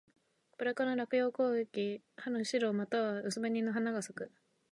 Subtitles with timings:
[0.57, 2.01] ばら科の落葉高木。
[2.15, 4.31] 春、白または薄紅の花が咲く。